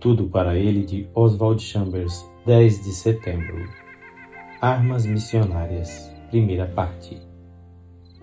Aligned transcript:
Tudo 0.00 0.30
para 0.30 0.56
ele 0.56 0.82
de 0.82 1.06
Oswald 1.14 1.62
Chambers, 1.62 2.26
10 2.46 2.84
de 2.84 2.90
setembro. 2.90 3.68
Armas 4.58 5.04
missionárias, 5.04 6.10
primeira 6.30 6.66
parte. 6.66 7.20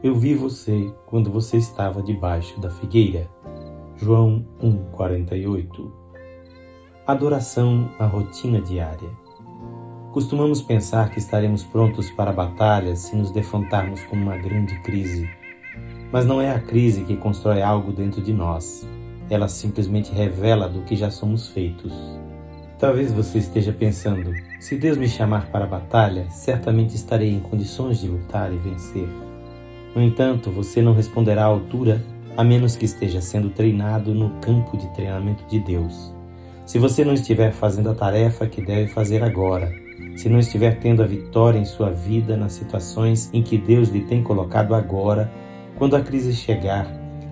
Eu 0.02 0.16
vi 0.16 0.34
você 0.34 0.92
quando 1.06 1.30
você 1.30 1.58
estava 1.58 2.02
debaixo 2.02 2.60
da 2.60 2.72
figueira. 2.72 3.30
João 3.96 4.44
1:48. 4.60 5.94
Adoração 7.06 7.92
à 8.00 8.08
rotina 8.08 8.60
diária. 8.60 9.12
Costumamos 10.14 10.64
pensar 10.64 11.12
que 11.12 11.20
estaremos 11.20 11.64
prontos 11.64 12.10
para 12.10 12.32
a 12.32 12.34
batalha 12.34 12.96
se 12.96 13.16
nos 13.16 13.30
defrontarmos 13.30 14.04
com 14.06 14.16
uma 14.16 14.36
grande 14.36 14.82
crise. 14.82 15.30
Mas 16.12 16.26
não 16.26 16.42
é 16.42 16.50
a 16.50 16.60
crise 16.60 17.04
que 17.04 17.16
constrói 17.16 17.62
algo 17.62 17.92
dentro 17.92 18.20
de 18.20 18.34
nós 18.34 18.97
ela 19.30 19.48
simplesmente 19.48 20.12
revela 20.12 20.68
do 20.68 20.82
que 20.82 20.96
já 20.96 21.10
somos 21.10 21.48
feitos. 21.48 21.94
Talvez 22.80 23.12
você 23.12 23.40
esteja 23.40 23.74
pensando: 23.74 24.32
se 24.60 24.76
Deus 24.76 24.98
me 24.98 25.08
chamar 25.08 25.48
para 25.48 25.66
a 25.66 25.68
batalha, 25.68 26.28
certamente 26.30 26.96
estarei 26.96 27.34
em 27.34 27.40
condições 27.40 28.00
de 28.00 28.08
lutar 28.08 28.54
e 28.54 28.58
vencer. 28.58 29.08
No 29.96 30.02
entanto, 30.02 30.52
você 30.52 30.82
não 30.82 30.94
responderá 30.94 31.44
à 31.44 31.48
altura 31.48 32.04
a 32.38 32.44
menos 32.44 32.76
que 32.76 32.86
esteja 32.86 33.20
sendo 33.20 33.50
treinado 33.50 34.14
no 34.14 34.30
campo 34.42 34.78
de 34.78 34.88
treinamento 34.94 35.44
de 35.48 35.60
Deus. 35.60 36.14
Se 36.68 36.78
você 36.78 37.04
não 37.04 37.14
estiver 37.14 37.52
fazendo 37.52 37.90
a 37.90 37.96
tarefa 37.96 38.46
que 38.46 38.62
deve 38.62 38.88
fazer 38.90 39.24
agora, 39.24 39.72
se 40.16 40.30
não 40.30 40.38
estiver 40.38 40.80
tendo 40.80 41.02
a 41.02 41.08
vitória 41.08 41.58
em 41.58 41.66
sua 41.66 41.90
vida 41.90 42.38
nas 42.38 42.54
situações 42.54 43.30
em 43.34 43.42
que 43.42 43.58
Deus 43.58 43.90
lhe 43.90 44.02
tem 44.02 44.22
colocado 44.22 44.76
agora, 44.76 45.32
quando 45.78 45.96
a 45.96 46.02
crise 46.02 46.34
chegar, 46.34 46.86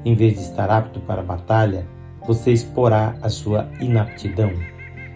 em 0.06 0.14
vez 0.14 0.36
de 0.36 0.42
estar 0.42 0.70
apto 0.70 1.00
para 1.00 1.22
a 1.22 1.26
batalha, 1.26 1.88
você 2.28 2.52
exporá 2.52 3.16
a 3.24 3.30
sua 3.30 3.68
inaptidão. 3.82 4.52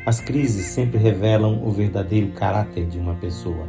As 0.04 0.20
crises 0.20 0.66
sempre 0.66 0.98
revelam 0.98 1.64
o 1.64 1.70
verdadeiro 1.70 2.32
caráter 2.32 2.88
de 2.88 2.98
uma 2.98 3.14
pessoa. 3.14 3.68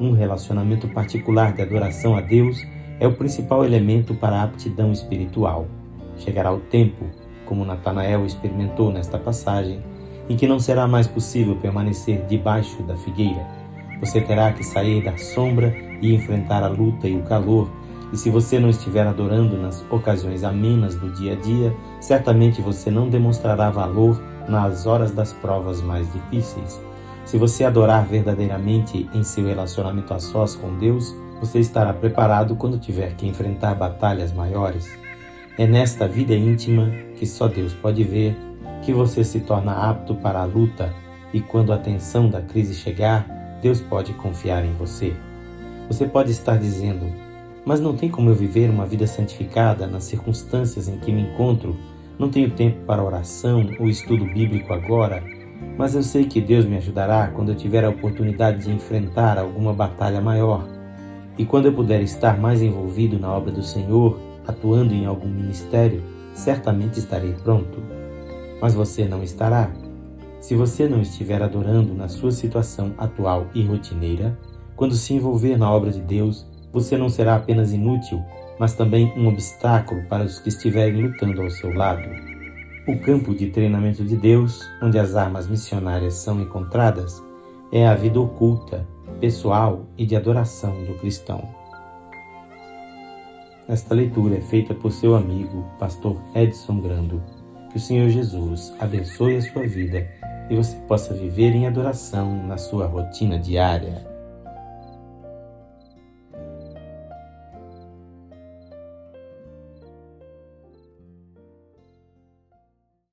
Um 0.00 0.12
relacionamento 0.12 0.86
particular 0.88 1.52
de 1.52 1.62
adoração 1.62 2.16
a 2.16 2.20
Deus 2.20 2.64
é 3.00 3.08
o 3.08 3.16
principal 3.16 3.64
elemento 3.64 4.14
para 4.14 4.36
a 4.36 4.44
aptidão 4.44 4.92
espiritual. 4.92 5.66
Chegará 6.16 6.52
o 6.52 6.60
tempo, 6.60 7.06
como 7.44 7.64
Natanael 7.64 8.24
experimentou 8.24 8.92
nesta 8.92 9.18
passagem, 9.18 9.82
em 10.28 10.36
que 10.36 10.46
não 10.46 10.60
será 10.60 10.86
mais 10.86 11.08
possível 11.08 11.56
permanecer 11.56 12.24
debaixo 12.26 12.80
da 12.84 12.96
figueira. 12.96 13.44
Você 13.98 14.20
terá 14.20 14.52
que 14.52 14.62
sair 14.62 15.02
da 15.02 15.16
sombra 15.16 15.74
e 16.00 16.14
enfrentar 16.14 16.62
a 16.62 16.68
luta 16.68 17.08
e 17.08 17.16
o 17.16 17.22
calor 17.22 17.68
e 18.12 18.16
se 18.16 18.30
você 18.30 18.58
não 18.58 18.68
estiver 18.68 19.06
adorando 19.06 19.56
nas 19.56 19.84
ocasiões 19.90 20.42
amenas 20.42 20.94
do 20.94 21.10
dia 21.10 21.34
a 21.34 21.36
dia, 21.36 21.76
certamente 22.00 22.60
você 22.60 22.90
não 22.90 23.08
demonstrará 23.08 23.70
valor 23.70 24.20
nas 24.48 24.86
horas 24.86 25.12
das 25.12 25.32
provas 25.32 25.80
mais 25.80 26.12
difíceis. 26.12 26.80
Se 27.24 27.38
você 27.38 27.64
adorar 27.64 28.06
verdadeiramente 28.06 29.08
em 29.14 29.22
seu 29.22 29.46
relacionamento 29.46 30.12
a 30.12 30.18
sós 30.18 30.56
com 30.56 30.76
Deus, 30.76 31.14
você 31.40 31.60
estará 31.60 31.92
preparado 31.92 32.56
quando 32.56 32.78
tiver 32.78 33.14
que 33.14 33.26
enfrentar 33.26 33.74
batalhas 33.74 34.32
maiores. 34.32 34.90
É 35.56 35.66
nesta 35.66 36.08
vida 36.08 36.34
íntima 36.34 36.90
que 37.16 37.26
só 37.26 37.46
Deus 37.46 37.72
pode 37.72 38.02
ver 38.02 38.36
que 38.82 38.92
você 38.92 39.22
se 39.22 39.40
torna 39.40 39.90
apto 39.90 40.14
para 40.14 40.40
a 40.40 40.44
luta 40.44 40.92
e 41.32 41.40
quando 41.40 41.72
a 41.72 41.78
tensão 41.78 42.28
da 42.28 42.40
crise 42.40 42.74
chegar, 42.74 43.26
Deus 43.62 43.80
pode 43.80 44.12
confiar 44.14 44.64
em 44.64 44.72
você. 44.72 45.14
Você 45.88 46.06
pode 46.06 46.30
estar 46.30 46.56
dizendo: 46.56 47.29
mas 47.64 47.80
não 47.80 47.96
tem 47.96 48.08
como 48.08 48.30
eu 48.30 48.34
viver 48.34 48.70
uma 48.70 48.86
vida 48.86 49.06
santificada 49.06 49.86
nas 49.86 50.04
circunstâncias 50.04 50.88
em 50.88 50.98
que 50.98 51.12
me 51.12 51.22
encontro. 51.22 51.76
Não 52.18 52.28
tenho 52.28 52.50
tempo 52.50 52.84
para 52.86 53.02
oração 53.02 53.66
ou 53.78 53.88
estudo 53.88 54.24
bíblico 54.24 54.72
agora, 54.72 55.22
mas 55.76 55.94
eu 55.94 56.02
sei 56.02 56.24
que 56.24 56.40
Deus 56.40 56.64
me 56.64 56.76
ajudará 56.76 57.28
quando 57.28 57.50
eu 57.50 57.54
tiver 57.54 57.84
a 57.84 57.90
oportunidade 57.90 58.64
de 58.64 58.70
enfrentar 58.70 59.38
alguma 59.38 59.72
batalha 59.72 60.20
maior. 60.20 60.66
E 61.38 61.44
quando 61.44 61.66
eu 61.66 61.72
puder 61.72 62.02
estar 62.02 62.38
mais 62.38 62.60
envolvido 62.60 63.18
na 63.18 63.32
obra 63.32 63.50
do 63.50 63.62
Senhor, 63.62 64.18
atuando 64.46 64.92
em 64.92 65.06
algum 65.06 65.28
ministério, 65.28 66.02
certamente 66.34 66.98
estarei 66.98 67.32
pronto. 67.32 67.82
Mas 68.60 68.74
você 68.74 69.06
não 69.06 69.22
estará. 69.22 69.70
Se 70.40 70.54
você 70.54 70.88
não 70.88 71.00
estiver 71.00 71.42
adorando 71.42 71.94
na 71.94 72.08
sua 72.08 72.30
situação 72.30 72.92
atual 72.98 73.46
e 73.54 73.62
rotineira, 73.62 74.38
quando 74.76 74.94
se 74.94 75.14
envolver 75.14 75.56
na 75.56 75.70
obra 75.70 75.90
de 75.90 76.00
Deus, 76.00 76.46
você 76.72 76.96
não 76.96 77.08
será 77.08 77.36
apenas 77.36 77.72
inútil, 77.72 78.22
mas 78.58 78.74
também 78.74 79.12
um 79.16 79.26
obstáculo 79.28 80.02
para 80.08 80.24
os 80.24 80.38
que 80.38 80.48
estiverem 80.48 81.02
lutando 81.02 81.42
ao 81.42 81.50
seu 81.50 81.72
lado. 81.72 82.08
O 82.86 82.98
campo 82.98 83.34
de 83.34 83.48
treinamento 83.48 84.04
de 84.04 84.16
Deus, 84.16 84.68
onde 84.82 84.98
as 84.98 85.14
armas 85.14 85.48
missionárias 85.48 86.14
são 86.14 86.40
encontradas, 86.40 87.22
é 87.72 87.86
a 87.86 87.94
vida 87.94 88.20
oculta, 88.20 88.86
pessoal 89.20 89.86
e 89.96 90.04
de 90.04 90.16
adoração 90.16 90.84
do 90.84 90.94
cristão. 90.94 91.48
Esta 93.68 93.94
leitura 93.94 94.38
é 94.38 94.40
feita 94.40 94.74
por 94.74 94.90
seu 94.90 95.14
amigo, 95.14 95.64
pastor 95.78 96.20
Edson 96.34 96.80
Grando. 96.80 97.22
Que 97.70 97.76
o 97.76 97.80
Senhor 97.80 98.08
Jesus 98.08 98.74
abençoe 98.80 99.36
a 99.36 99.42
sua 99.42 99.62
vida 99.62 100.08
e 100.50 100.56
você 100.56 100.76
possa 100.88 101.14
viver 101.14 101.54
em 101.54 101.68
adoração 101.68 102.44
na 102.48 102.58
sua 102.58 102.86
rotina 102.86 103.38
diária. 103.38 104.09